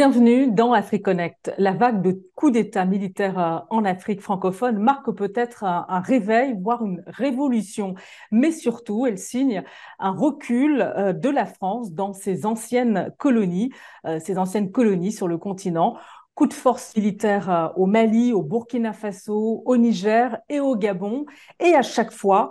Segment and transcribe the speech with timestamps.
[0.00, 1.52] bienvenue dans AfriConnect.
[1.58, 6.82] La vague de coups d'État militaires euh, en Afrique francophone marque peut-être un, réveil, voire
[6.82, 7.94] une révolution,
[8.30, 9.62] mais surtout, elle signe
[9.98, 13.74] un recul euh, de la France dans ses anciennes colonies,
[14.06, 15.98] euh, ses anciennes colonies sur le continent.
[16.34, 21.26] Coup de force militaire au Mali, au Burkina Faso, au Niger et au Gabon.
[21.58, 22.48] Et à chaque fois,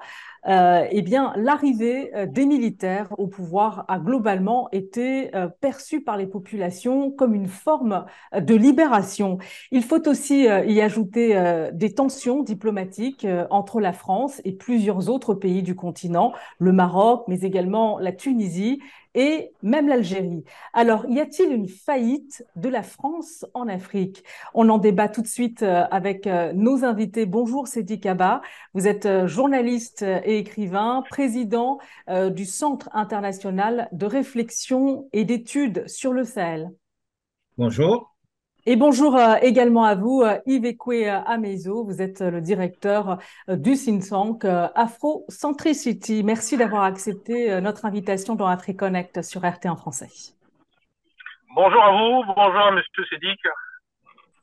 [0.48, 6.18] euh, eh bien, l'arrivée euh, des militaires au pouvoir a globalement été euh, perçue par
[6.18, 9.38] les populations comme une forme de libération.
[9.72, 15.64] Il faut aussi y ajouter des tensions diplomatiques entre la France et plusieurs autres pays
[15.64, 18.80] du continent, le Maroc, mais également la Tunisie
[19.20, 20.46] et même l'Algérie.
[20.72, 24.24] Alors, y a-t-il une faillite de la France en Afrique?
[24.54, 27.26] On en débat tout de suite euh, avec euh, nos invités.
[27.26, 28.42] Bonjour Cédric Kaba,
[28.74, 31.80] vous êtes euh, journaliste et écrivain, président
[32.32, 36.70] du Centre international de réflexion et d'études sur le Sahel.
[37.58, 38.16] Bonjour.
[38.66, 41.86] Et bonjour euh, également à vous, euh, Yves Ekwe euh, Amezo.
[41.86, 46.24] Vous êtes le directeur du think tank Afrocentricity.
[46.24, 50.10] Merci d'avoir accepté notre invitation dans AfriConnect sur RT en français.
[51.56, 53.40] Bonjour à vous, bonjour à Monsieur Sédic.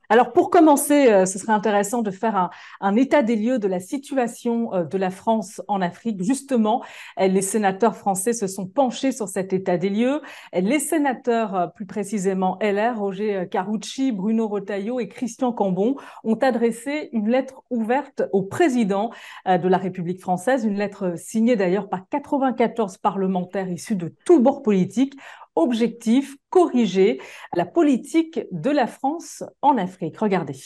[0.08, 3.80] Alors pour commencer, euh, ce serait intéressant de faire un, état des lieux de la
[3.80, 6.22] situation euh, de la France en Afrique.
[6.22, 6.82] Justement,
[7.18, 10.22] les sénateurs français se sont penchés sur cet état des lieux.
[10.52, 17.08] Les sénateurs, euh, plus précisément LR, Roger Carucci, Bruno Retailleau et Christian Cambon, ont adressé
[17.12, 19.10] une lettre ouverte au président
[19.46, 24.62] de la République française, une lettre signée d'ailleurs par 94 parlementaires issus de tous bords
[24.62, 25.16] politiques
[25.56, 27.20] objectif, corriger
[27.54, 30.18] la politique de la France en Afrique.
[30.18, 30.60] Regardez.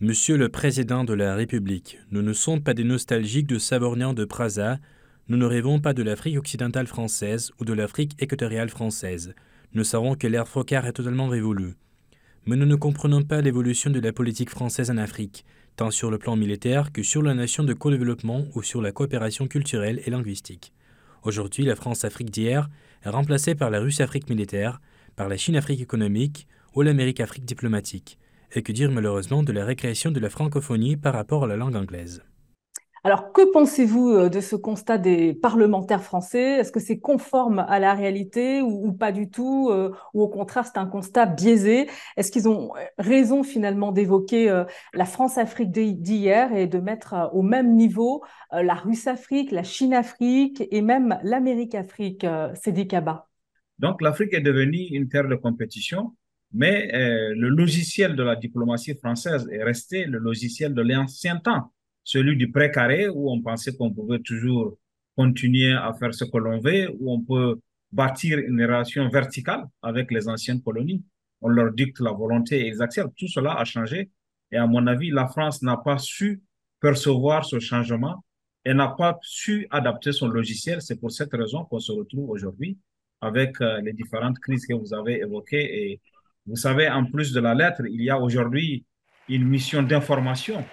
[0.00, 4.26] Monsieur le Président de la République, nous ne sommes pas des nostalgiques de Savorgnan de
[4.26, 4.78] Praza,
[5.28, 9.34] nous ne rêvons pas de l'Afrique occidentale française ou de l'Afrique équatoriale française.
[9.72, 11.74] Nous savons que l'ère Focard est totalement révolue.
[12.44, 15.44] Mais nous ne comprenons pas l'évolution de la politique française en Afrique,
[15.76, 19.48] tant sur le plan militaire que sur la nation de co-développement ou sur la coopération
[19.48, 20.72] culturelle et linguistique.
[21.22, 22.68] Aujourd'hui, la France-Afrique d'hier
[23.10, 24.80] remplacée par la Russe-Afrique militaire,
[25.16, 28.18] par la Chine-Afrique économique ou l'Amérique-Afrique diplomatique.
[28.52, 31.76] Et que dire malheureusement de la récréation de la francophonie par rapport à la langue
[31.76, 32.22] anglaise?
[33.06, 36.58] Alors, que pensez-vous euh, de ce constat des parlementaires français?
[36.58, 40.64] Est-ce que c'est conforme à la réalité ou, pas du tout euh, Ou au contraire,
[40.66, 41.86] c'est un constat biaisé?
[42.16, 47.76] Est-ce qu'ils ont raison finalement d'évoquer euh, la France-Afrique d'hier et de mettre au même
[47.76, 52.26] niveau la Russe-Afrique, la Chine-Afrique et même l'Amérique-Afrique
[52.66, 53.28] dit Kaba?
[53.78, 56.16] Donc, l'Afrique est devenue une terre de compétition,
[56.52, 61.70] mais le logiciel de la diplomatie française est resté le logiciel de l'ancien temps
[62.06, 64.78] celui du précaré où on pensait qu'on pouvait toujours
[65.16, 70.12] continuer à faire ce que l'on veut, où on peut bâtir une relation verticale avec
[70.12, 71.04] les anciennes colonies.
[71.40, 72.74] On leur dicte la volonté et.
[73.16, 74.10] Tout cela a changé.
[74.52, 76.42] Et à mon avis, la France n'a pas su
[76.80, 78.24] percevoir ce changement
[78.64, 80.82] et n'a pas su adapter son logiciel.
[80.82, 82.78] C'est pour cette raison qu'on se retrouve aujourd'hui
[83.20, 85.90] avec euh, les différentes crises que vous avez évoquées.
[85.90, 86.00] Et
[86.46, 88.84] vous savez, en plus de la lettre, il y a aujourd'hui
[89.28, 90.64] une mission d'information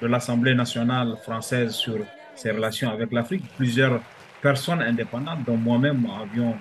[0.00, 1.98] de l'Assemblée nationale française sur
[2.34, 3.44] ses relations avec l'Afrique.
[3.56, 4.00] Plusieurs
[4.42, 6.54] personnes indépendantes, dont moi-même, avions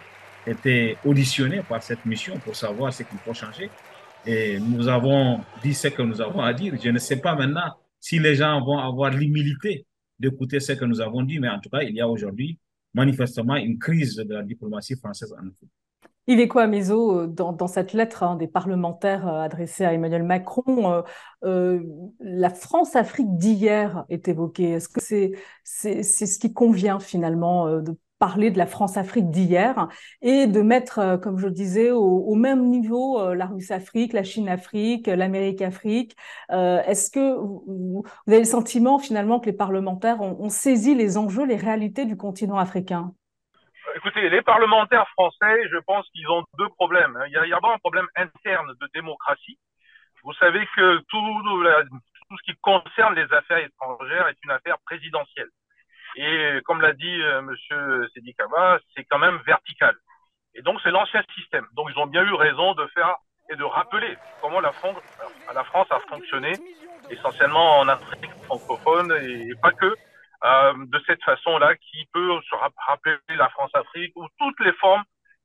[0.47, 3.69] été auditionnées par cette mission pour savoir ce qu'il faut changer.
[4.25, 6.73] Et nous avons dit ce que nous avons à dire.
[6.81, 9.85] Je ne sais pas maintenant si les gens vont avoir l'humilité
[10.17, 12.57] d'écouter ce que nous avons dit, mais en tout cas, il y a aujourd'hui
[12.93, 15.71] manifestement une crise de la diplomatie française en Afrique.
[16.27, 20.91] Yves quoi, Mézo, dans, dans, cette lettre hein, des parlementaires euh, adressée à Emmanuel Macron,
[20.91, 21.01] euh,
[21.43, 21.83] euh,
[22.19, 24.71] la France-Afrique d'hier est évoquée.
[24.71, 25.33] Est-ce que c'est
[25.63, 29.87] c'est ce qui convient finalement de parler de la France-Afrique d'hier
[30.21, 36.15] et de mettre, comme je le disais, au, même niveau la Russe-Afrique, la Chine-Afrique, l'Amérique-Afrique?
[36.49, 41.45] Est-ce que vous, avez le sentiment finalement que les parlementaires ont, ont saisi les enjeux,
[41.45, 43.13] les réalités du continent africain?
[43.95, 47.17] Écoutez, les parlementaires français, je pense qu'ils ont deux problèmes.
[47.27, 49.57] Il y a, d'abord un problème interne de démocratie.
[50.23, 55.47] Vous savez que tout, ce qui concerne les affaires étrangères est une affaire présidentielle.
[56.17, 59.95] Et comme l'a dit euh, Monsieur Sedikava, c'est quand même vertical.
[60.55, 61.65] Et donc c'est l'ancien système.
[61.73, 63.15] Donc ils ont bien eu raison de faire
[63.49, 64.97] et de rappeler comment la France
[65.89, 66.51] a fonctionné,
[67.09, 69.95] essentiellement en Afrique francophone et pas que,
[70.45, 72.55] euh, de cette façon-là qui peut se
[72.87, 75.03] rappeler la France-Afrique ou toutes les formes,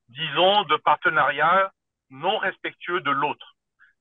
[0.08, 1.70] disons, de partenariat
[2.10, 3.54] non respectueux de l'autre.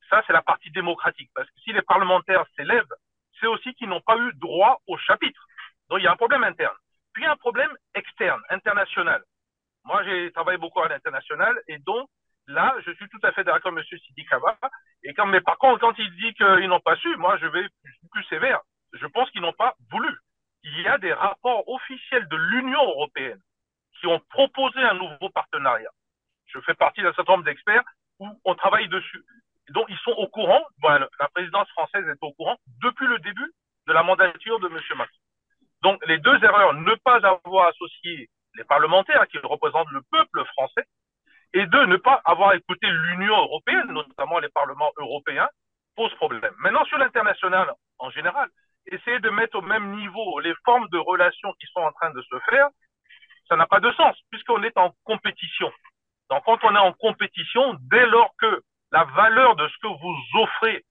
[0.10, 1.30] Ça, c'est la partie démocratique.
[1.36, 2.96] Parce que si les parlementaires s'élèvent,
[3.40, 5.42] c'est aussi qu'ils n'ont pas eu droit au chapitre.
[5.90, 6.75] Donc, il y a un problème interne.
[7.13, 9.24] Puis, un problème externe, international.
[9.86, 12.10] Moi, j'ai travaillé beaucoup à l'international et donc,
[12.50, 14.00] Là, je suis tout à fait d'accord avec M.
[14.00, 14.57] Sidi Kaba.
[15.04, 17.68] Et quand, mais par contre, quand il dit qu'ils n'ont pas su, moi, je vais
[18.12, 18.60] plus sévère.
[18.94, 20.10] Je pense qu'ils n'ont pas voulu.
[20.63, 23.39] Il y a des rapports officiels de l'Union européenne
[24.00, 25.91] qui ont proposé un nouveau partenariat.
[26.47, 27.83] Je fais partie d'un certain nombre d'experts
[28.19, 29.23] où on travaille dessus.
[29.69, 33.51] Donc, ils sont au courant, la présidence française est au courant depuis le début
[33.88, 34.79] de la mandature de M.
[34.97, 35.17] Macron.
[35.81, 40.85] Donc, les deux erreurs, ne pas avoir associé les parlementaires qui représentent le peuple français,
[41.53, 45.50] et deux, ne pas avoir écouté l'Union européenne, notamment les parlements européens,
[45.95, 46.53] pose problème.
[46.59, 48.50] Maintenant, sur l'international en général,
[48.88, 52.22] essayer de mettre au même niveau les formes de relations qui sont en train de
[52.22, 52.70] se faire,
[53.48, 55.72] ça n'a pas de sens, puisqu'on est en compétition.
[56.30, 58.62] Donc, quand on est en compétition, dès lors que
[58.92, 60.86] la valeur de ce que vous offrez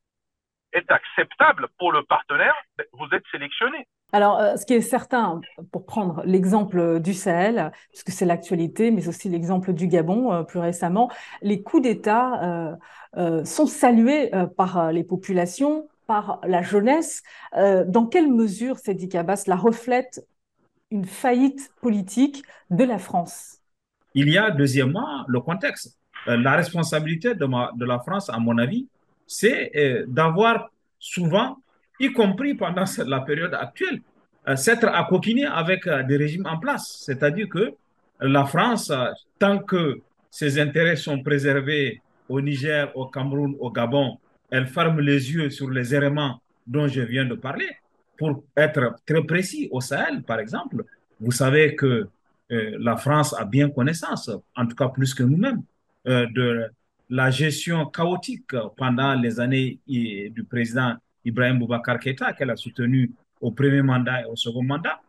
[0.72, 3.86] est acceptable pour le partenaire, ben, vous êtes sélectionné.
[4.12, 5.40] Alors, euh, ce qui est certain,
[5.70, 10.60] pour prendre l'exemple du Sahel, puisque c'est l'actualité, mais aussi l'exemple du Gabon euh, plus
[10.60, 11.10] récemment,
[11.42, 12.76] les coups d'État
[13.16, 17.22] euh, sont salués par les populations, par la jeunesse.
[17.54, 20.26] dans quelle mesure, Sadi Kabas, la reflète
[20.90, 23.58] une faillite politique de la France?
[24.14, 25.96] Il y a deuxièmement le contexte.
[26.26, 27.46] la responsabilité de,
[27.76, 28.88] de la France, à mon avis,
[29.26, 29.70] c'est
[30.08, 31.58] d'avoir souvent
[32.00, 34.00] y compris pendant la période actuelle,
[34.48, 37.02] euh, s'être accoquiné avec euh, des régimes en place.
[37.04, 37.74] C'est-à-dire que
[38.20, 40.00] la France, euh, tant que
[40.30, 44.18] ses intérêts sont préservés au Niger, au Cameroun, au Gabon,
[44.50, 47.68] elle ferme les yeux sur les éléments dont je viens de parler.
[48.16, 50.84] Pour être très précis, au Sahel, par exemple,
[51.20, 52.08] vous savez que
[52.50, 55.62] la France a bien connaissance, en tout cas plus que nous-mêmes,
[56.04, 56.70] de
[57.10, 60.94] la gestion chaotique pendant les années du président
[61.24, 63.10] Ibrahim Boubacar Keïta, qu'elle a soutenu
[63.40, 65.00] au premier mandat et au second mandat.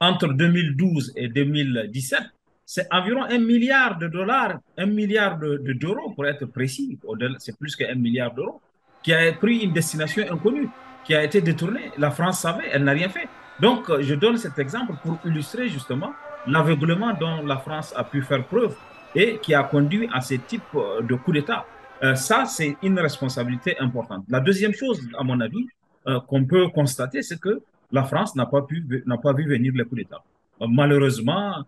[0.00, 2.20] Entre 2012 et 2017,
[2.64, 6.98] c'est environ un milliard de dollars, un milliard d'euros pour être précis,
[7.38, 8.60] c'est plus qu'un milliard d'euros,
[9.02, 10.68] qui a pris une destination inconnue,
[11.04, 11.90] qui a été détournée.
[11.98, 13.28] La France savait, elle n'a rien fait.
[13.60, 16.12] Donc, je donne cet exemple pour illustrer justement
[16.46, 18.74] l'aveuglement dont la France a pu faire preuve
[19.14, 20.62] et qui a conduit à ce type
[21.02, 21.66] de coup d'État.
[22.02, 24.24] Euh, ça, c'est une responsabilité importante.
[24.28, 25.66] La deuxième chose, à mon avis,
[26.08, 27.62] euh, qu'on peut constater, c'est que
[27.92, 28.84] la France n'a pas, pu,
[29.22, 30.22] pas vu venir le coup d'État.
[30.60, 31.64] Euh, malheureusement,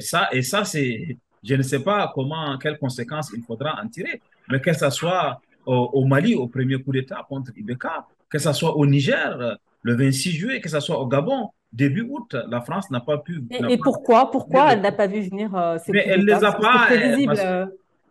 [0.00, 4.20] ça, et ça, c'est, je ne sais pas comment, quelles conséquences il faudra en tirer,
[4.48, 8.76] mais que ce soit au, Mali, au premier coup d'État contre Ibeka, que ce soit
[8.76, 13.00] au Niger, le 26 juillet, que ce soit au Gabon, début août, la France n'a
[13.00, 13.42] pas pu.
[13.50, 15.50] Et, pourquoi Pourquoi elle n'a pas vu venir
[15.84, 16.88] ces Mais elle ne les a pas.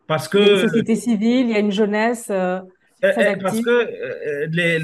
[0.07, 0.37] Parce que.
[0.37, 2.27] Il y a une société civile, il y a une jeunesse.
[2.29, 2.59] Euh,
[3.03, 4.79] eh, eh, parce que euh, les,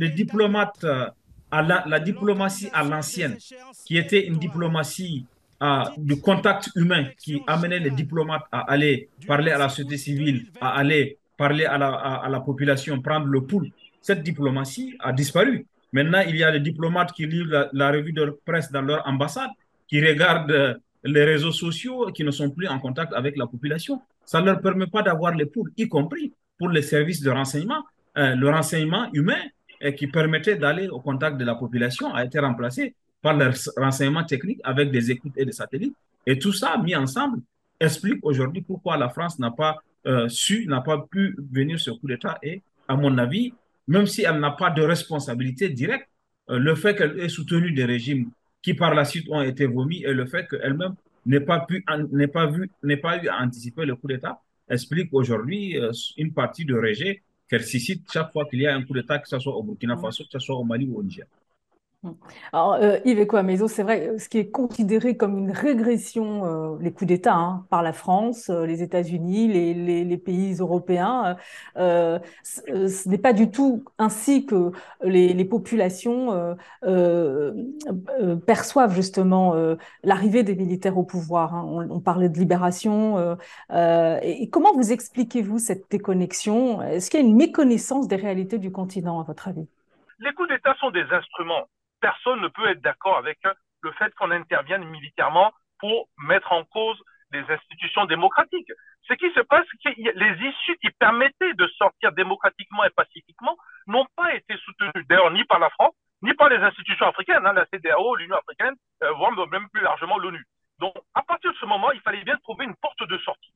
[0.00, 1.06] les, diplomates, euh,
[1.50, 3.36] à la, diplomatie à l'ancienne,
[3.84, 5.26] qui était une diplomatie
[5.60, 10.46] à, du contact humain, qui amenait les diplomates à aller parler à la société civile,
[10.60, 13.68] à aller parler à la, population, prendre le pouls,
[14.00, 15.66] cette diplomatie a disparu.
[15.92, 19.50] Maintenant, il y a des diplomates qui lisent la, revue de presse dans leur ambassade,
[19.88, 24.02] qui regardent les réseaux sociaux qui ne sont plus en contact avec la population.
[24.24, 27.84] Ça ne leur permet pas d'avoir les poules, y compris pour les services de renseignement.
[28.18, 29.55] Euh, le renseignement humain euh,
[29.96, 34.60] qui permettait d'aller au contact de la population a été remplacé par le renseignement technique
[34.64, 35.94] avec des écoutes et des satellites.
[36.26, 37.40] Et tout ça mis ensemble
[37.78, 42.06] explique aujourd'hui pourquoi la France n'a pas euh, su, n'a pas pu venir sur coup
[42.06, 42.38] d'État.
[42.42, 43.52] Et à mon avis,
[43.88, 46.08] même si elle n'a pas de responsabilité directe,
[46.48, 48.30] le fait qu'elle ait soutenu des régimes
[48.62, 50.94] qui par la suite ont été vomis et le fait qu'elle-même
[51.26, 55.08] n'ait pas pu, n'ait pas vu, n'ait pas eu à anticiper le coup d'État explique
[55.12, 58.94] aujourd'hui euh, une partie de rejet qu'elle suscite chaque fois qu'il y a un coup
[58.94, 61.26] d'État, que ce soit au Burkina Faso, que ce soit au Mali ou au Niger.
[62.52, 66.92] Alors, euh, Yves Ekoamezo, c'est vrai, ce qui est considéré comme une régression, euh, les
[66.92, 71.36] coups d'État hein, par la France, euh, les États-Unis, les, pays européens,
[71.76, 74.72] euh, ce n'est pas du tout ainsi que
[75.02, 76.56] les, populations
[78.46, 79.54] perçoivent justement
[80.02, 81.54] l'arrivée des militaires au pouvoir.
[81.54, 81.86] Hein.
[81.90, 83.36] On, parlait de libération.
[83.70, 86.82] Et, comment vous expliquez-vous cette déconnexion?
[86.82, 89.68] Est-ce qu'il y a une méconnaissance des réalités du continent, à votre avis?
[90.18, 91.68] Les coups d'État sont des instruments
[92.00, 93.38] personne ne peut être d'accord avec
[93.82, 97.00] le fait qu'on intervienne militairement pour mettre en cause
[97.32, 98.70] les institutions démocratiques.
[99.08, 103.56] Ce qui se passe, c'est que les issues qui permettaient de sortir démocratiquement et pacifiquement
[103.86, 107.52] n'ont pas été soutenues, d'ailleurs, ni par la France, ni par les institutions africaines, hein,
[107.52, 110.44] la CDAO, l'Union africaine, euh, voire même plus largement l'ONU.
[110.78, 113.52] Donc, à partir de ce moment, il fallait bien trouver une porte de sortie.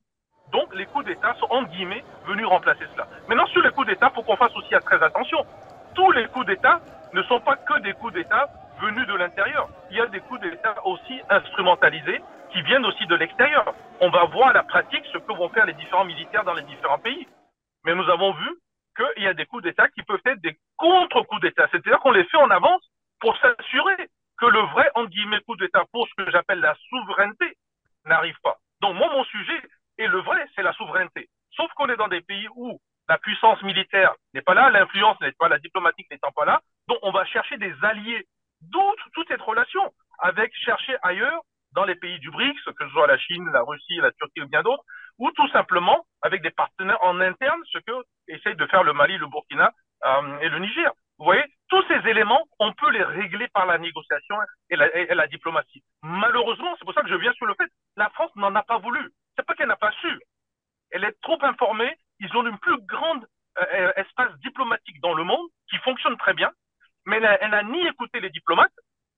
[0.51, 3.07] Donc, les coups d'État sont, en guillemets, venus remplacer cela.
[3.27, 5.45] Maintenant, sur les coups d'État, il faut qu'on fasse aussi très attention.
[5.93, 6.79] Tous les coups d'État
[7.13, 9.69] ne sont pas que des coups d'État venus de l'intérieur.
[9.89, 12.21] Il y a des coups d'État aussi instrumentalisés
[12.51, 13.73] qui viennent aussi de l'extérieur.
[13.99, 16.63] On va voir à la pratique ce que vont faire les différents militaires dans les
[16.63, 17.27] différents pays.
[17.85, 18.49] Mais nous avons vu
[18.95, 21.67] qu'il y a des coups d'État qui peuvent être des contre-coups d'État.
[21.71, 22.81] C'est-à-dire qu'on les fait en avance
[23.19, 27.55] pour s'assurer que le vrai, en guillemets, coup d'État pour ce que j'appelle la souveraineté
[28.05, 28.57] n'arrive pas.
[28.81, 29.61] Donc moi, mon sujet,
[29.97, 31.29] et le vrai, c'est la souveraineté.
[31.51, 32.79] Sauf qu'on est dans des pays où
[33.11, 36.61] la puissance militaire n'est pas là, l'influence n'est pas là, la diplomatique n'étant pas là,
[36.87, 38.25] donc on va chercher des alliés.
[38.61, 38.79] D'où
[39.13, 39.83] toute cette relation
[40.19, 41.41] avec chercher ailleurs
[41.73, 44.47] dans les pays du BRICS, que ce soit la Chine, la Russie, la Turquie ou
[44.47, 44.83] bien d'autres,
[45.19, 47.91] ou tout simplement avec des partenaires en interne, ce que
[48.29, 49.73] essaye de faire le Mali, le Burkina
[50.05, 50.91] euh, et le Niger.
[51.17, 54.37] Vous voyez, tous ces éléments, on peut les régler par la négociation
[54.69, 55.83] et la, diplomatie.
[56.01, 58.77] Malheureusement, c'est pour ça que je viens sur le fait, la France n'en a pas
[58.77, 59.11] voulu.
[59.35, 60.19] C'est pas qu'elle n'a pas su.
[60.91, 61.93] Elle est trop informée.
[62.21, 63.25] Ils ont une plus grande
[63.59, 66.51] euh, euh, espace diplomatique dans le monde qui fonctionne très bien,
[67.05, 68.71] mais elle n'a ni écouté les diplomates,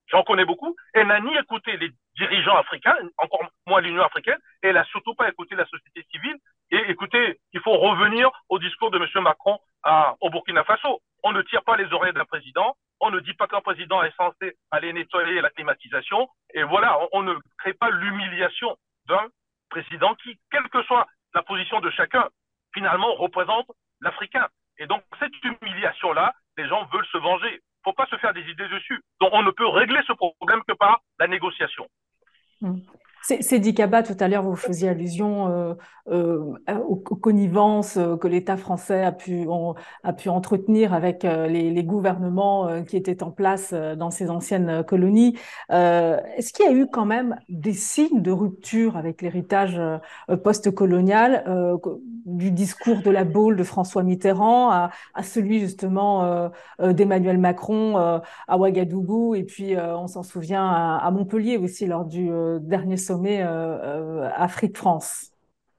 [0.08, 4.68] j'en connais beaucoup, elle n'a ni écouté les dirigeants africains, encore moins l'Union africaine, et
[4.70, 6.38] elle n'a surtout pas écouté la société civile.
[6.72, 9.24] Et écoutez, il faut revenir au discours de M.
[9.24, 11.02] Macron à, au Burkina Faso.
[11.24, 14.16] On ne tire pas les oreilles d'un président, on ne dit pas qu'un président est
[14.16, 19.28] censé aller nettoyer la climatisation, et voilà, on ne crée pas l'humiliation d'un
[19.70, 22.30] président qui, quelle que soit la position de chacun,
[22.74, 23.68] finalement représente
[24.02, 24.48] l'Africain.
[24.80, 27.50] Et donc, cette humiliation-là, les gens veulent se venger.
[27.50, 29.02] Il ne faut pas se faire des idées dessus.
[29.22, 31.88] Donc, on ne peut régler ce problème que par la négociation.
[32.62, 32.80] Mmh.
[33.26, 35.74] C'est Dicaba, tout à l'heure, vous faisiez allusion
[36.10, 39.48] euh, euh, aux, connivences euh, que l'État français a pu,
[40.28, 45.38] entretenir avec les, gouvernements qui étaient en place dans ces anciennes colonies.
[45.70, 49.80] Est-ce qu'il y a eu quand même des signes de rupture avec l'héritage
[50.44, 51.44] post-colonial
[52.26, 54.92] du discours de la Baule de François Mitterrand à,
[55.24, 56.50] celui justement
[56.80, 62.30] d'Emmanuel Macron à Ouagadougou et puis on s'en souvient à, Montpellier aussi lors du
[62.62, 65.32] dernier sommet sommet euh, euh, Afrique-France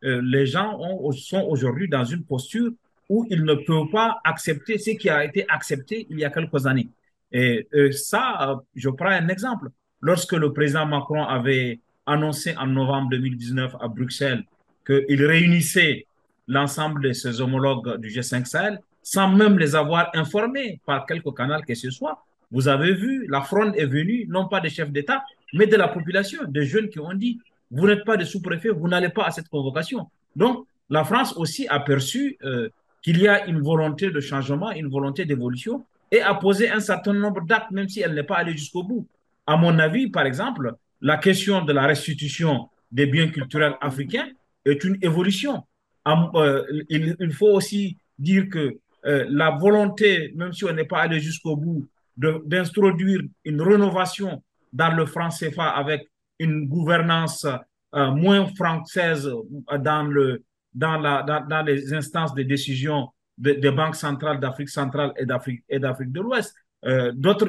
[0.05, 2.71] euh, Les gens ont, sont aujourd'hui dans une posture
[3.09, 6.67] où ils ne peuvent pas accepter ce qui a été accepté il y a quelques
[6.67, 6.89] années.
[7.33, 9.67] Et ça, je prends un exemple.
[10.01, 14.45] Lorsque le président Macron avait annoncé en novembre 2019 à Bruxelles
[14.87, 16.07] qu'il réunissait
[16.47, 21.65] l'ensemble de ses homologues du G5 Sahel, sans même les avoir informés par quelque canal
[21.65, 25.25] que ce soit, vous avez vu, la fronde est venue, non pas des chefs d'État,
[25.55, 28.89] mais de la population, des jeunes qui ont dit, vous n'êtes pas des sous-préfets, vous
[28.89, 30.11] n'allez pas à cette convocation.
[30.37, 32.69] Donc, la France aussi a perçu euh,
[33.03, 37.13] qu'il y a une volonté de changement, une volonté d'évolution, et a posé un certain
[37.13, 39.07] nombre d'actes, même si elle n'est pas allée jusqu'au bout.
[39.47, 44.29] À mon avis, par exemple, la question de la restitution des biens culturels africains
[44.65, 45.65] est une évolution.
[46.07, 51.21] Euh, il, faut aussi dire que euh, la volonté, même si on n'est pas allé
[51.21, 54.43] jusqu'au bout, d'introduire une rénovation
[54.75, 57.47] dans le franc CFA avec une gouvernance
[57.95, 59.31] euh, moins française
[59.79, 66.13] dans, le, dans, les instances de décision des de banques centrales d'Afrique centrale et d'Afrique
[66.13, 66.55] de l'Ouest.
[66.85, 67.49] Euh, d'autres,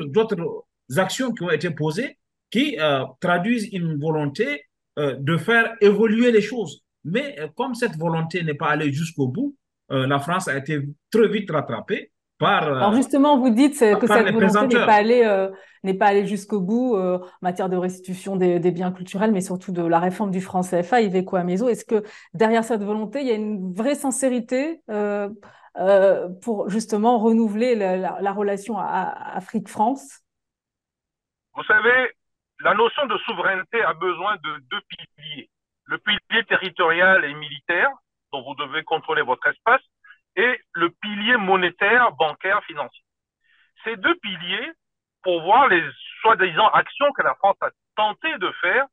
[0.98, 2.17] actions qui ont été posées
[2.50, 4.63] qui euh, traduisent une volonté
[4.98, 6.82] euh, de faire évoluer les choses.
[7.03, 9.58] Mais euh, comme cette volonté n'est pas allée jusqu'au bout,
[9.91, 10.79] euh, la France a été
[11.12, 15.50] très vite rattrapée par, Alors justement, vous dites que cette volonté n'est pas allée, euh,
[15.84, 19.42] n'est pas allée jusqu'au bout euh, en matière de restitution des, des, biens culturels, mais
[19.42, 21.70] surtout de la réforme du franc CFA, Iveco Amezo.
[21.70, 25.30] Est-ce que derrière cette volonté, il y a une vraie sincérité euh,
[25.77, 30.22] euh pour justement renouveler la, la, la relation Afrique-France
[31.56, 32.12] Vous savez,
[32.60, 35.50] la notion de souveraineté a besoin de deux piliers.
[35.86, 37.92] Le pilier territorial et militaire,
[38.34, 39.82] dont vous devez contrôler votre espace,
[40.75, 43.03] le pilier monétaire, bancaire, financier.
[43.84, 44.72] Ces deux piliers,
[45.24, 45.84] pour voir les
[46.22, 48.86] soi-disant actions que la France a tenté de faire,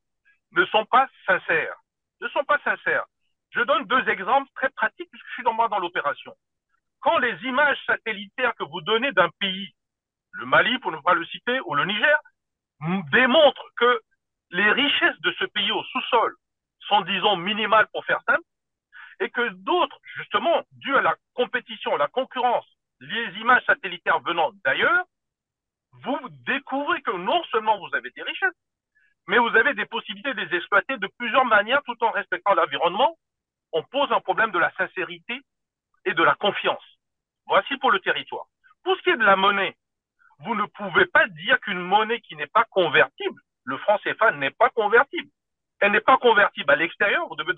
[0.53, 1.75] ne sont pas sincères.
[2.21, 3.05] Ne sont pas sincères.
[3.51, 6.33] Je donne deux exemples très pratiques puisque je suis dans, dans l'opération.
[7.01, 9.73] Quand les images satellitaires que vous donnez d'un pays,
[10.31, 12.17] le Mali pour ne pas le citer, ou le Niger,
[13.11, 14.01] démontrent que
[14.51, 16.33] les richesses de ce pays au sous-sol
[16.87, 18.41] sont, disons, minimales pour faire simple,
[19.19, 22.65] et que d'autres, justement, dû à la compétition, la concurrence,
[22.99, 25.05] les images satellitaires venant d'ailleurs,
[26.03, 28.57] vous découvrez que non seulement vous avez des richesses,
[29.27, 33.17] mais vous avez des possibilités de les exploiter de plusieurs manières tout en respectant l'environnement.
[33.71, 35.41] On pose un problème de la sincérité
[36.05, 36.83] et de la confiance.
[37.45, 38.45] Voici pour le territoire.
[38.83, 39.75] Pour ce qui est de la monnaie,
[40.39, 44.51] vous ne pouvez pas dire qu'une monnaie qui n'est pas convertible, le franc CFA n'est
[44.51, 45.29] pas convertible
[45.83, 47.27] elle n'est pas convertible à l'extérieur.
[47.27, 47.51] Vous devez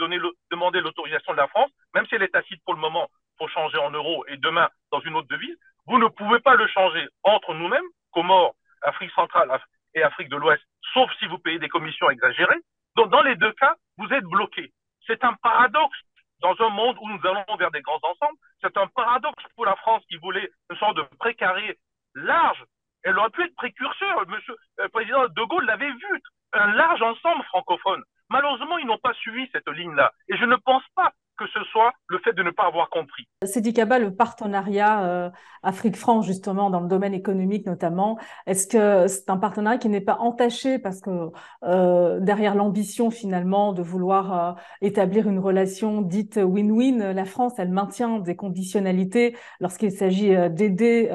[0.50, 3.78] demander l'autorisation de la France, même si elle est tacite pour le moment, pour changer
[3.78, 5.56] en euros et demain dans une autre devise.
[5.86, 9.52] Vous ne pouvez pas le changer entre nous-mêmes, Comores, Afrique centrale
[9.94, 12.60] et Afrique de l'Ouest, sauf si vous payez des commissions exagérées.
[12.96, 14.72] Donc, dans les deux cas, vous êtes bloqué.
[15.06, 16.00] C'est un paradoxe
[16.42, 18.40] dans un monde où nous allons vers des grands ensembles.
[18.60, 21.78] C'est un paradoxe pour la France qui voulait une sorte de précaré
[22.16, 22.64] large.
[23.04, 24.28] Elle aurait pu être précurseur.
[24.28, 26.22] Monsieur le président de Gaulle l'avait vu.
[26.54, 28.04] Un large ensemble francophone.
[28.30, 30.12] Malheureusement, ils n'ont pas suivi cette ligne-là.
[30.30, 33.28] Et je ne pense pas que ce soit le fait de ne pas avoir compris.
[33.44, 35.30] Sidi Kaba, le partenariat euh,
[35.64, 40.18] Afrique-France, justement, dans le domaine économique notamment, est-ce que c'est un partenariat qui n'est pas
[40.20, 41.32] entaché parce que
[41.64, 47.72] euh, derrière l'ambition finalement de vouloir euh, établir une relation dite win-win, la France, elle
[47.72, 51.10] maintient des conditionnalités lorsqu'il s'agit d'aider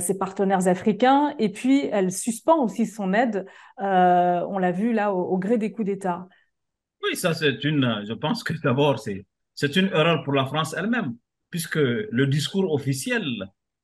[0.00, 3.46] ses partenaires africains et puis elle suspend aussi son aide,
[3.78, 6.26] on l'a vu là, au, au gré des coups d'État.
[7.02, 9.24] Oui, ça c'est une, je pense que d'abord c'est
[9.60, 11.16] c'est une erreur pour la France elle-même,
[11.50, 13.22] puisque le discours officiel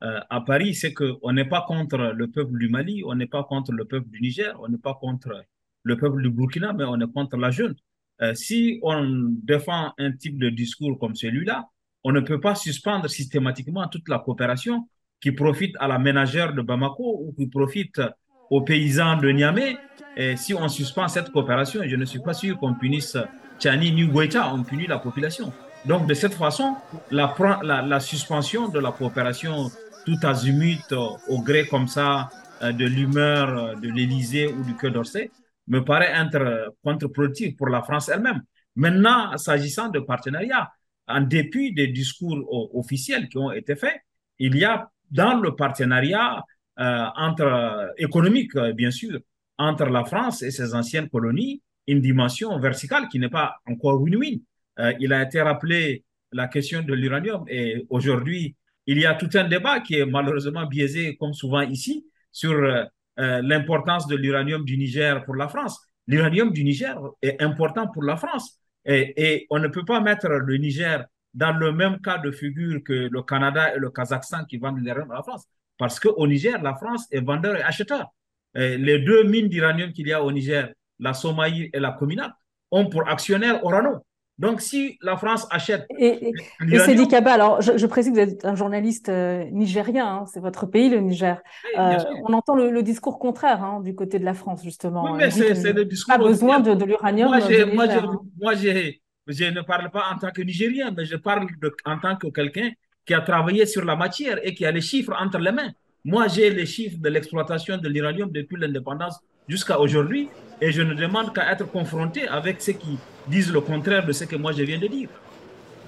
[0.03, 3.45] euh, à Paris, c'est qu'on n'est pas contre le peuple du Mali, on n'est pas
[3.45, 5.45] contre le peuple du Niger, on n'est pas contre
[5.83, 7.75] le peuple du Burkina, mais on est contre la jeune.
[8.23, 11.67] Euh, si on défend un type de discours comme celui-là,
[12.05, 14.89] on ne peut pas suspendre systématiquement toute la coopération
[15.21, 18.01] qui profite à la ménagère de Bamako ou qui profite
[18.49, 19.77] aux paysans de Niamey.
[20.17, 23.19] Et si on suspend cette coopération, je ne suis pas sûr qu'on punisse
[23.59, 25.53] Tchani ni on punit la population.
[25.87, 26.75] Donc, de cette façon,
[27.13, 29.71] la, suspension de la coopération
[30.05, 32.29] tout azimut euh, au gré comme ça
[32.63, 35.31] euh, de l'humeur euh, de l'Élysée ou du Quai d'Orsay
[35.69, 38.43] me paraît être contre-productif pour la France elle-même.
[38.75, 40.71] Maintenant, s'agissant de partenariat,
[41.09, 42.45] en dépit des discours
[42.77, 43.97] officiels qui ont été faits,
[44.39, 46.43] il y a dans le partenariat
[46.77, 49.19] entre économique, bien sûr,
[49.57, 54.41] entre la France et ses anciennes colonies, une dimension verticale qui n'est pas encore win-win.
[54.79, 58.57] Euh, il a été rappelé la question de l'uranium et aujourd'hui,
[58.87, 62.85] il y a tout un débat qui est malheureusement biaisé, comme souvent ici, sur euh,
[63.19, 65.81] euh, l'importance de l'uranium du Niger pour la France.
[66.07, 70.57] L'uranium du Niger est important pour la France et, on ne peut pas mettre le
[70.59, 74.79] Niger dans le même cas de figure que le Canada et le Kazakhstan qui vendent
[74.79, 75.45] l'uranium à la France.
[75.77, 78.07] Parce qu'au Niger, la France est vendeur et acheteur.
[78.55, 82.33] les deux mines d'uranium qu'il y a au Niger, la Somaï et la Cominac,
[82.71, 84.05] ont pour actionnaire Orano.
[84.39, 85.87] Donc, si la France achète.
[85.99, 86.33] Et,
[86.71, 90.41] et, c'est Kaba, alors je, précise que vous êtes un journaliste euh, nigérien, hein, c'est
[90.41, 91.41] votre pays, le Niger.
[91.79, 91.97] Euh,
[92.29, 95.05] on entend le, discours contraire hein, du côté de la France, justement.
[95.05, 96.17] Oui, mais c'est le discours.
[96.17, 97.31] Pas besoin de, l'uranium.
[97.31, 97.39] Moi,
[97.73, 98.19] moi, hein.
[98.41, 101.47] moi je ne parle pas en tant que Nigérien, mais je parle
[101.85, 102.71] en tant que quelqu'un
[103.07, 105.71] qui a travaillé sur la matière et qui a les chiffres entre les mains.
[106.05, 109.19] Moi, j'ai les chiffres de l'exploitation de l'uranium depuis l'indépendance
[109.49, 110.29] jusqu'à aujourd'hui
[110.61, 114.25] et je ne demande qu'à être confronté avec ceux qui disent le contraire de ce
[114.25, 115.09] que moi je viens de dire.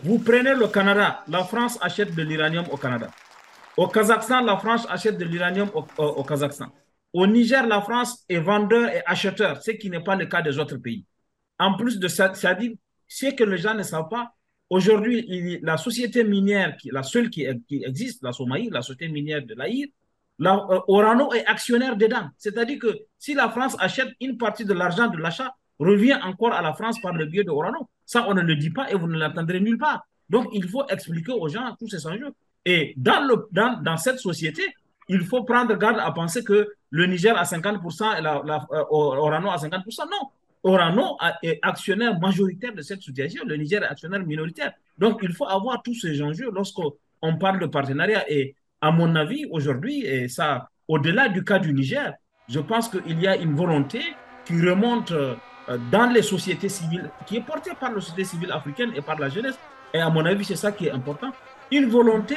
[0.03, 3.11] Vous prenez le Canada, la France achète de l'uranium au Canada.
[3.77, 6.67] Au Kazakhstan, la France achète de l'uranium au, Kazakhstan.
[7.13, 10.59] Au Niger, la France est vendeur et acheteur, ce qui n'est pas le cas des
[10.59, 11.05] autres pays.
[11.59, 12.73] En plus de ça, c'est-à-dire,
[13.09, 14.33] ce que les gens ne savent pas,
[14.71, 19.87] aujourd'hui, la société minière, la seule qui, existe, la Somaï, la société minière de l'Aïr,
[20.41, 22.29] euh, Orano est actionnaire dedans.
[22.37, 26.63] C'est-à-dire que si la France achète une partie de l'argent de l'achat, revient encore à
[26.63, 27.89] la France par le biais de Orano.
[28.05, 30.03] Ça, on ne le dit pas et vous ne l'entendrez nulle part.
[30.29, 32.33] Donc, il faut expliquer aux gens tous ces enjeux.
[32.65, 34.63] Et dans, le, dans, dans cette société,
[35.09, 38.37] il faut prendre garde à penser que le Niger a 50% et la,
[38.73, 40.05] euh, Orano a 50%.
[40.11, 40.29] Non,
[40.63, 44.73] Orano est actionnaire majoritaire de cette situation, le Niger est actionnaire minoritaire.
[44.99, 48.31] Donc, il faut avoir tous ces enjeux lorsqu'on parle de partenariat.
[48.31, 52.13] Et à mon avis, aujourd'hui, et ça, au-delà du cas du Niger,
[52.49, 54.01] je pense qu'il y a une volonté
[54.45, 55.35] qui remonte euh,
[55.91, 59.29] dans les sociétés civiles, qui est portée par la société civile africaine et par la
[59.29, 59.59] jeunesse.
[59.93, 61.33] Et à mon avis, c'est ça qui est important.
[61.71, 62.37] Une volonté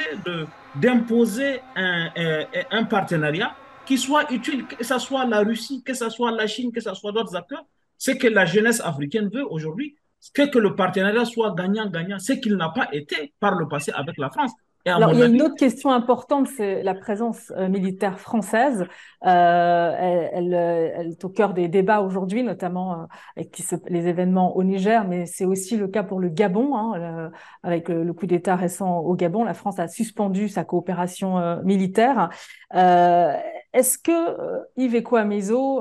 [0.74, 3.54] d'imposer un, un, un, partenariat
[3.86, 6.92] qui soit utile, que ce soit la Russie, que ce soit la Chine, que ce
[6.94, 7.64] soit d'autres acteurs.
[7.98, 12.56] Ce que la jeunesse africaine veut aujourd'hui, c'est que le partenariat soit gagnant-gagnant, ce qu'il
[12.56, 14.52] n'a pas été par le passé avec la France.
[14.84, 18.84] Alors, il y a une autre question importante, c'est la présence euh, militaire française.
[19.24, 19.96] Euh,
[20.32, 23.04] elle, elle, est au cœur des débats aujourd'hui, notamment euh,
[23.36, 26.74] avec les événements au Niger, mais c'est aussi le cas pour le Gabon.
[26.76, 27.30] Hein,
[27.62, 32.30] avec le, coup d'État récent au Gabon, la France a suspendu sa coopération euh, militaire.
[32.72, 35.80] Est-ce que, Yves Ekoamizo,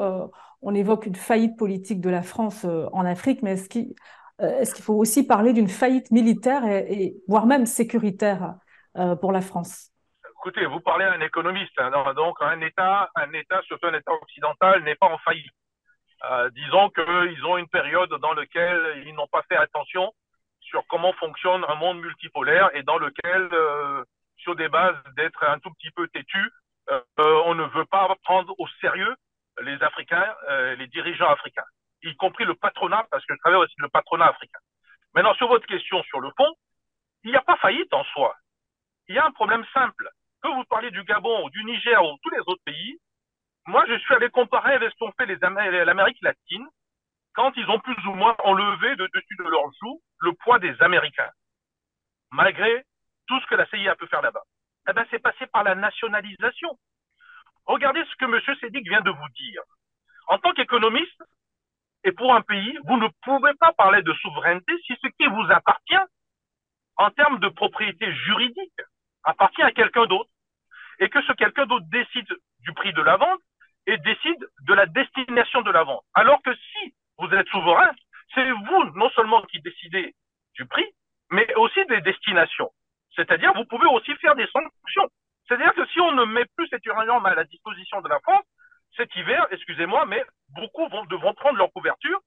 [0.61, 3.95] on évoque une faillite politique de la France en Afrique, mais est-ce qu'il
[4.39, 8.55] est qu'il faut aussi parler d'une faillite militaire et, et voire même sécuritaire?
[8.55, 8.70] euh,
[9.19, 9.91] pour la France
[10.41, 14.11] Écoutez, vous parlez à un économiste, hein, donc un État, un État, surtout un État
[14.11, 15.53] occidental, n'est pas en faillite.
[16.23, 20.11] Euh, disons qu'ils ont une période dans laquelle ils n'ont pas fait attention
[20.59, 24.03] sur comment fonctionne un monde multipolaire et dans lequel, euh,
[24.37, 26.51] sur des bases d'être un tout petit peu têtu,
[27.19, 29.15] on ne veut pas prendre au sérieux
[29.61, 30.35] les Africains,
[30.77, 31.63] les dirigeants africains,
[32.01, 34.59] y compris le patronat, parce que je travaille aussi le patronat africain.
[35.13, 36.51] Maintenant, sur votre question sur le fond,
[37.23, 38.35] il n'y a pas faillite en soi.
[39.11, 40.07] Il y a un problème simple.
[40.41, 42.97] Que vous parlez du Gabon ou du Niger ou tous les autres pays,
[43.67, 46.65] moi, je suis allé comparer avec ce qu'ont fait l'Amérique latine
[47.33, 50.81] quand ils ont plus ou moins enlevé de dessus de leur joue le poids des
[50.81, 51.29] Américains.
[52.31, 52.85] Malgré
[53.27, 54.43] tout ce que la CIA peut faire là-bas.
[54.89, 56.69] Eh ben, c'est passé par la nationalisation.
[57.65, 58.57] Regardez ce que M.
[58.61, 59.61] Sédic vient de vous dire.
[60.27, 61.21] En tant qu'économiste,
[62.05, 65.51] et pour un pays, vous ne pouvez pas parler de souveraineté si ce qui vous
[65.51, 66.07] appartient
[66.95, 68.81] en termes de propriété juridique
[69.23, 70.29] appartient à quelqu'un d'autre
[70.99, 72.27] et que ce quelqu'un d'autre décide
[72.61, 73.41] du prix de la vente
[73.87, 76.03] et décide de la destination de la vente.
[76.13, 77.91] Alors que si vous êtes souverain,
[78.33, 80.13] c'est vous non seulement qui décidez
[80.55, 80.85] du prix,
[81.31, 82.69] mais aussi des destinations.
[83.15, 85.09] C'est-à-dire, vous pouvez aussi faire des sanctions.
[85.47, 88.45] C'est-à-dire que si on ne met plus cet uranium à la disposition de la France,
[88.95, 92.19] cet hiver, excusez-moi, mais beaucoup vont, devront prendre leur couverture.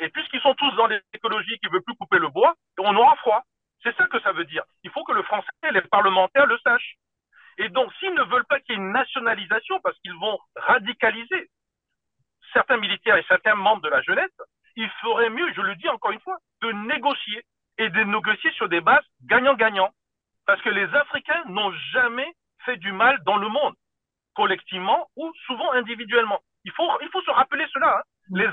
[0.00, 3.42] Et puisqu'ils sont tous dans l'écologie qui veut plus couper le bois, on aura froid.
[3.84, 4.64] C'est ça que ça veut dire.
[4.82, 6.96] Il faut que le Français et les parlementaires le sachent.
[7.58, 11.50] Et donc, s'ils ne veulent pas qu'il y ait une nationalisation, parce qu'ils vont radicaliser
[12.52, 14.32] certains militaires et certains membres de la jeunesse,
[14.76, 17.44] il ferait mieux, je le dis encore une fois, de négocier
[17.78, 19.90] et de négocier sur des bases gagnant-gagnant.
[20.46, 22.32] Parce que les Africains n'ont jamais
[22.64, 23.74] fait du mal dans le monde,
[24.34, 26.40] collectivement ou souvent individuellement.
[26.64, 27.98] Il faut, se rappeler cela.
[27.98, 28.02] Hein.
[28.30, 28.46] Les.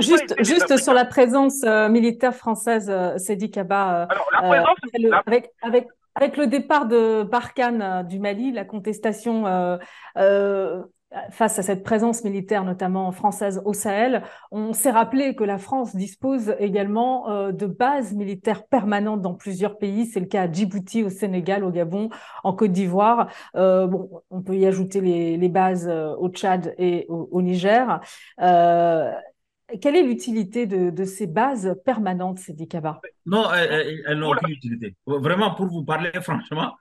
[0.00, 4.02] Juste, pas été juste sur la présence euh, militaire française, euh, Sedi Kaba.
[4.02, 4.78] Euh, Alors, la présence.
[4.98, 9.44] Le, avec, avec, avec, le départ de Barkhane du Mali, la contestation
[11.30, 15.94] face à cette présence militaire, notamment française au Sahel, on s'est rappelé que la France
[15.94, 20.06] dispose également euh, de bases militaires permanentes dans plusieurs pays.
[20.06, 22.10] C'est le cas à Djibouti, au Sénégal, au Gabon,
[22.42, 23.30] en Côte d'Ivoire.
[23.54, 28.00] Euh, bon, on peut y ajouter les, bases euh, au Tchad et au, Niger.
[29.80, 33.00] Quelle est l'utilité de, de, ces bases permanentes, Sidi Kaba?
[33.24, 34.94] Non, elles n'ont aucune utilité.
[35.06, 36.72] Vraiment, pour vous parler franchement,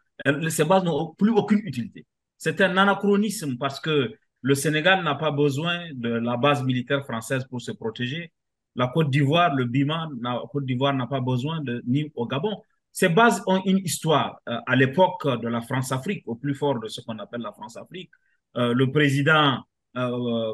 [0.50, 2.06] ces bases n'ont plus aucune utilité.
[2.38, 7.46] C'est un anachronisme parce que le Sénégal n'a pas besoin de la base militaire française
[7.46, 8.32] pour se protéger.
[8.76, 12.62] La Côte d'Ivoire, le Bima, la Côte d'Ivoire n'a pas besoin de ni au Gabon.
[12.92, 14.40] Ces bases ont une histoire.
[14.48, 18.12] Euh, à l'époque de la France-Afrique, au plus fort de ce qu'on appelle la France-Afrique,
[18.58, 19.60] euh, le président,
[19.98, 20.54] euh,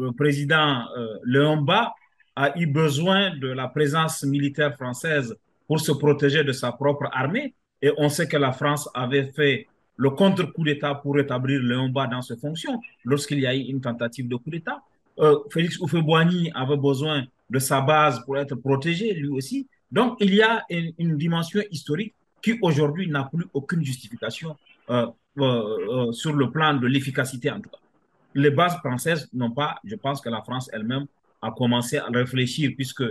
[0.00, 1.92] le président euh, Léon Bas
[2.36, 7.54] a eu besoin de la présence militaire française pour se protéger de sa propre armée.
[7.82, 9.66] Et on sait que la France avait fait
[10.00, 13.82] le contre-coup d'État pour rétablir Léon Bas dans ses fonctions lorsqu'il y a eu une
[13.82, 14.82] tentative de coup d'État.
[15.18, 19.68] Euh, Félix Oufé-Boigny avait besoin de sa base pour être protégé, lui aussi.
[19.92, 24.56] Donc, il y a une, une dimension historique qui aujourd'hui n'a plus aucune justification
[24.88, 25.06] euh,
[25.38, 27.78] euh, euh, sur le plan de l'efficacité, en tout cas.
[28.34, 31.06] Les bases françaises n'ont pas, je pense que la France elle-même
[31.42, 33.04] a commencé à réfléchir, puisque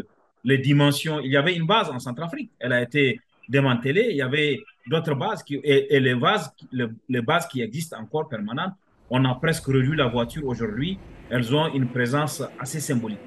[0.43, 4.21] les dimensions, il y avait une base en Centrafrique, elle a été démantelée, il y
[4.21, 8.73] avait d'autres bases qui, et, les, bases, les, bases qui existent encore permanentes.
[9.09, 10.99] On a presque revu la voiture aujourd'hui.
[11.29, 13.19] Elles ont une présence assez symbolique.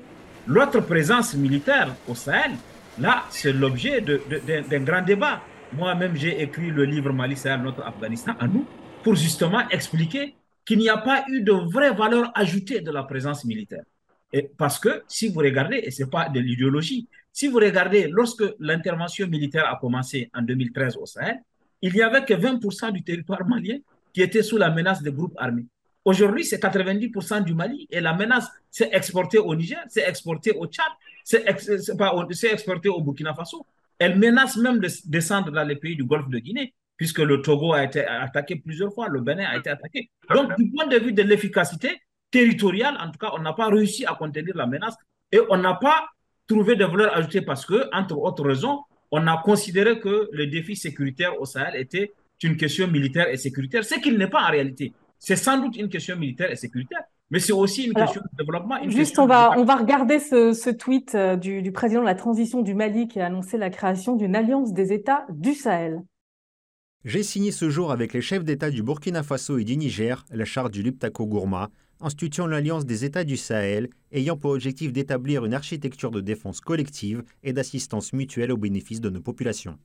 [0.46, 2.52] L'autre présence militaire au Sahel,
[2.98, 5.40] là, c'est l'objet d'un grand débat.
[5.72, 8.66] Moi-même, j'ai écrit le livre Mali Sahel, notre Afghanistan à nous,
[9.02, 13.44] pour justement expliquer qu'il n'y a pas eu de vraie valeur ajoutée de la présence
[13.44, 13.82] militaire.
[14.32, 18.08] Et parce que si vous regardez, et ce n'est pas de l'idéologie, si vous regardez,
[18.08, 21.40] lorsque l'intervention militaire a commencé en 2013 au Sahel,
[21.80, 23.78] il n'y avait que 20% du territoire malien
[24.12, 25.66] qui était sous la menace des groupes armés.
[26.04, 30.66] Aujourd'hui, c'est 90% du Mali et la menace s'est exportée au Niger, c'est exporté au
[30.66, 30.90] Tchad,
[31.24, 31.68] c'est ex
[32.44, 33.64] exporté au Burkina Faso.
[33.98, 37.72] Elle menace même de descendre dans les pays du Golfe de Guinée, puisque le Togo
[37.72, 40.10] a été attaqué plusieurs fois, le Bénin a été attaqué.
[40.34, 44.04] Donc, du point de vue de l'efficacité territoriale, en tout cas, on n'a pas réussi
[44.04, 44.96] à contenir la menace
[45.30, 46.08] et on n'a pas
[46.52, 50.76] trouvé de valeur ajoutée parce que, entre autres raisons, on a considéré que le défi
[50.76, 52.12] sécuritaire au Sahel était
[52.42, 54.92] une question militaire et sécuritaire, ce qu'il n'est pas en réalité.
[55.18, 58.36] C'est sans doute une question militaire et sécuritaire, mais c'est aussi une Alors, question de
[58.36, 58.76] développement.
[58.82, 62.06] Une juste, on va, on va regarder ce, ce tweet euh, du, du, président de
[62.06, 66.02] la transition du Mali qui a annoncé la création d'une alliance des États du Sahel.
[67.04, 70.44] J'ai signé ce jour avec les chefs d'État du Burkina Faso et du Niger la
[70.44, 71.70] charte du Liptako Gourma,
[72.02, 77.22] instituant l'Alliance des États du Sahel, ayant pour objectif d'établir une architecture de défense collective
[77.42, 79.78] et d'assistance mutuelle au bénéfice de nos populations.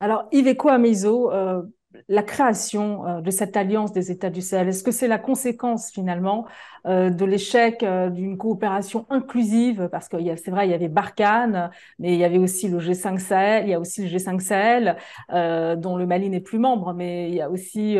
[0.00, 1.62] Alors, Iveco Amizo, euh,
[2.08, 4.68] la création euh, de cette alliance des États du Sahel.
[4.68, 6.46] Est-ce que c'est la conséquence finalement
[6.86, 9.88] euh, de l'échec euh, d'une coopération inclusive?
[9.90, 13.18] Parce que c'est vrai, il y avait Barkhane, mais il y avait aussi le G5
[13.18, 14.96] Sahel, il y a aussi le G5 Sahel,
[15.28, 17.96] dont le Mali n'est plus membre, mais il y a aussi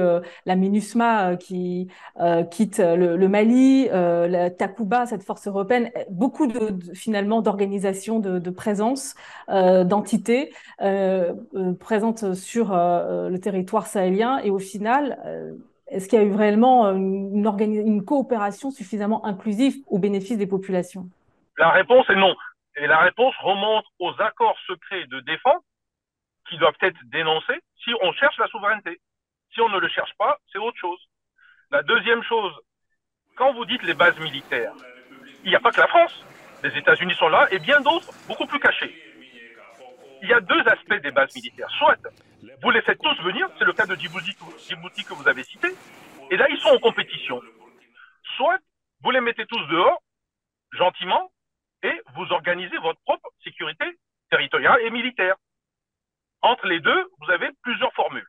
[0.46, 1.88] la MINUSMA qui
[2.50, 9.14] quitte le, Mali, la Takuba, cette force européenne, beaucoup de, finalement d'organisations de, de, présence,
[9.48, 10.52] d'entités
[11.78, 15.52] présentes sur le territoire sahélien et au final, euh,
[15.88, 21.08] est-ce qu'il y a eu réellement une, une coopération suffisamment inclusive au bénéfice des populations?
[21.58, 22.34] La réponse est non.
[22.76, 25.62] Et la réponse remonte aux accords secrets de défense
[26.48, 29.00] qui doivent être dénoncés si on cherche la souveraineté.
[29.54, 30.98] Si on ne le cherche pas, c'est autre chose.
[31.70, 32.52] La deuxième chose,
[33.36, 34.72] quand vous dites les bases militaires,
[35.44, 36.24] il n'y a pas que la France.
[36.62, 38.94] Les États-Unis sont là et bien d'autres, beaucoup plus cachés.
[40.22, 41.68] Il y a deux aspects des bases militaires.
[41.78, 41.98] Soit
[42.62, 44.34] vous les faites tous venir, c'est le cas de Djibouti,
[45.04, 45.68] que vous avez cité,
[46.30, 47.40] et là ils sont en compétition.
[48.36, 48.58] Soit
[49.02, 50.00] vous les mettez tous dehors,
[50.72, 51.32] gentiment,
[51.82, 53.84] et vous organisez votre propre sécurité
[54.30, 55.34] territoriale et militaire.
[56.40, 58.26] Entre les deux, vous avez plusieurs formules.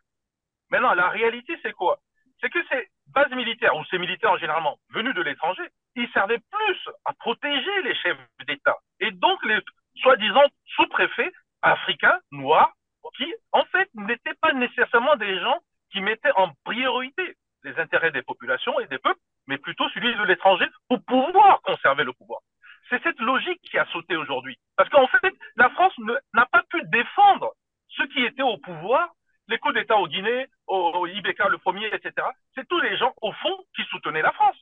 [0.71, 1.99] Maintenant, la réalité, c'est quoi?
[2.41, 5.63] C'est que ces bases militaires, ou ces militaires généralement venus de l'étranger,
[5.95, 8.77] ils servaient plus à protéger les chefs d'État.
[8.99, 9.60] Et donc, les
[10.01, 11.32] soi-disant sous-préfets
[11.63, 12.73] africains, noirs,
[13.17, 15.60] qui, en fait, n'étaient pas nécessairement des gens
[15.91, 20.23] qui mettaient en priorité les intérêts des populations et des peuples, mais plutôt celui de
[20.23, 22.41] l'étranger pour pouvoir conserver le pouvoir.
[22.89, 24.58] C'est cette logique qui a sauté aujourd'hui.
[24.76, 25.93] Parce qu'en fait, la France
[26.34, 27.54] n'a pas pu défendre
[27.89, 29.10] ceux qui étaient au pouvoir,
[29.47, 32.13] les coups d'État au Guinée, au, IBK le premier, etc.
[32.56, 34.60] C'est tous les gens, au fond, qui soutenaient la France.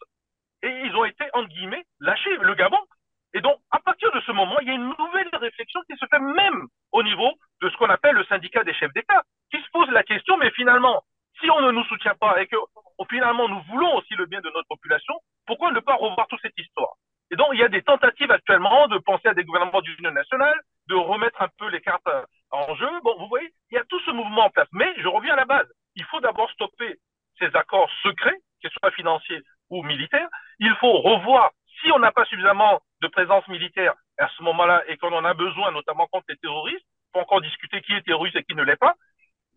[0.64, 2.36] Et ils ont été, entre guillemets, lâchés.
[2.38, 2.80] Le Gabon,
[3.34, 6.06] et donc, à partir de ce moment, il y a une nouvelle réflexion qui se
[6.08, 9.90] fait même au niveau de ce qu'on appelle le des chefs d'État, qui se pose
[9.90, 11.04] la question, mais finalement,
[11.40, 12.58] si on ne nous soutient pas et que
[13.10, 15.16] finalement nous voulons aussi le bien de notre population,
[15.48, 16.94] pourquoi ne pas revoir toute cette histoire
[17.32, 20.60] Et donc, il y a des tentatives actuellement de penser à des gouvernements d'union nationale,
[20.88, 22.08] de remettre un peu les cartes
[22.52, 22.90] en jeu.
[23.04, 24.68] Bon, vous voyez, il y a tout ce mouvement en place.
[24.72, 25.68] Mais je reviens à la base.
[25.96, 26.98] Il faut d'abord stopper
[27.40, 30.30] ces accords secrets, qu'ils soient financiers ou militaires.
[30.60, 31.52] Il faut revoir
[31.82, 35.34] si on n'a pas suffisamment de présence militaire à ce moment-là et qu'on en a
[35.34, 38.64] besoin, notamment contre les terroristes, il faut encore discuter qui est terroriste et qui ne
[38.64, 38.94] l'est pas.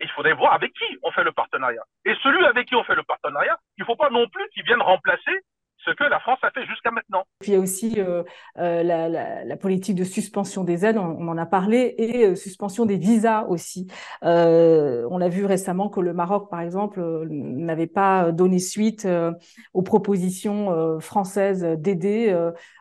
[0.01, 1.85] il faudrait voir avec qui on fait le partenariat.
[2.05, 4.64] Et celui avec qui on fait le partenariat, il ne faut pas non plus qu'il
[4.64, 5.40] vienne remplacer
[5.85, 7.25] ce que la France a fait jusqu'à maintenant.
[7.40, 8.22] Puis il y a aussi euh,
[8.59, 12.96] euh, la, politique de suspension des aides, on, en a parlé, et euh, suspension des
[12.96, 13.88] visas aussi.
[14.22, 17.00] on a vu récemment que le Maroc, par exemple,
[17.31, 19.09] n'avait pas donné suite
[19.72, 22.33] aux propositions françaises d'aider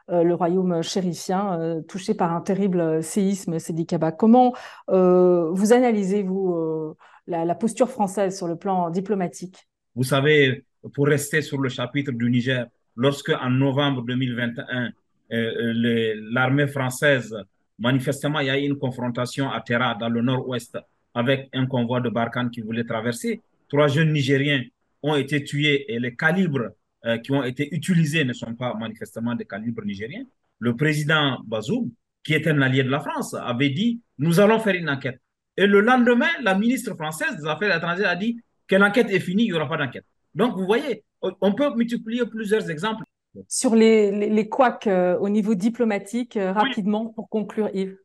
[0.09, 4.11] le royaume chérifien touché par un terrible séisme, Sédicaba.
[4.11, 4.53] Comment
[4.87, 6.95] vous analysez-vous
[7.27, 9.67] la, la posture française sur le plan diplomatique?
[9.95, 14.91] Vous savez, pour rester sur le chapitre du Niger, lorsque en novembre 2021, euh,
[15.31, 17.35] euh, l'armée française,
[17.79, 20.77] manifestement, il y a eu une confrontation à Terra, dans le nord-ouest,
[21.13, 23.41] avec un convoi de Barkhane qui voulait traverser.
[23.69, 24.63] Trois jeunes Nigériens
[25.01, 26.69] ont été tués et les calibres
[27.05, 30.23] euh, qui ont été utilisés ne sont pas manifestement des calibres nigériens.
[30.59, 31.91] Le président Bazoum,
[32.23, 35.19] qui est un allié de la France, avait dit Nous allons faire une enquête.
[35.57, 39.43] Et le lendemain, la ministre française des Affaires étrangères a dit que l'enquête est finie,
[39.43, 40.05] il n'y aura pas d'enquête.
[40.33, 41.03] Donc, vous voyez,
[41.41, 43.03] on peut multiplier plusieurs exemples.
[43.47, 47.97] Sur les, les, couacs euh, au niveau diplomatique, euh, rapidement, pour conclure, Yves.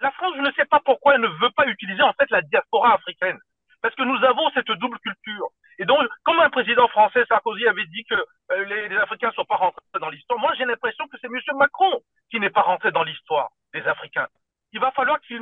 [0.00, 2.42] La France, je ne sais pas pourquoi elle ne veut pas utiliser en fait la
[2.42, 3.38] diaspora africaine.
[3.82, 5.48] Parce que nous avons cette double culture.
[5.78, 9.44] Et donc, comme un président français, Sarkozy, avait dit que euh, les, Africains ne sont
[9.44, 11.38] pas rentrés dans l'histoire, moi j'ai l'impression que c'est M.
[11.56, 12.00] Macron
[12.30, 14.26] qui n'est pas rentré dans l'histoire des Africains.
[14.72, 15.40] Il va falloir qu'il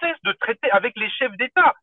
[0.00, 1.74] cesse de traiter avec les chefs d'État,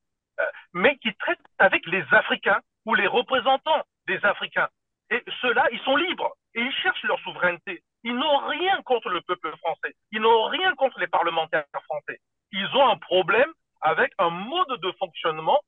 [0.74, 4.70] mais qu'il traite avec les Africains ou les représentants des Africains.
[5.10, 7.84] Et ceux-là, ils sont libres et ils cherchent leur souveraineté.
[8.04, 9.96] Ils n'ont rien contre le peuple français.
[10.12, 12.20] Ils n'ont rien contre les parlementaires français.
[12.52, 15.60] Ils ont un problème avec un mode de fonctionnement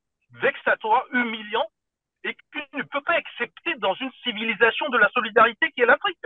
[0.42, 1.66] vexatoire, humiliant
[2.24, 6.18] et qu'ils ne peut pas accepter dans une civilisation de la solidarité qui est l'Afrique.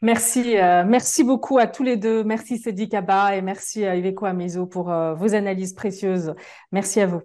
[0.00, 2.22] Merci, euh, merci beaucoup à tous les deux.
[2.22, 6.34] Merci Cédric Abba et merci à Iveco Amizo pour euh, vos analyses précieuses.
[6.70, 7.22] Merci à vous.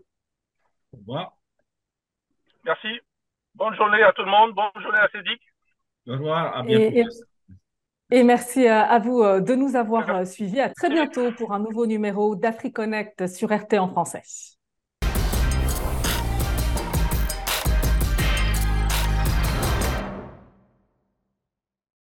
[0.93, 1.33] Au revoir.
[2.65, 2.99] Merci.
[3.55, 4.53] Bonne journée à tout le monde.
[4.53, 5.41] Bonne journée à Cédric.
[6.07, 6.57] Au revoir.
[6.57, 7.09] À bientôt.
[8.11, 10.59] Et, merci à, vous euh, de nous avoir euh, suivis.
[10.59, 14.21] À très bientôt pour un nouveau numéro d'AfriConnect sur RT en français.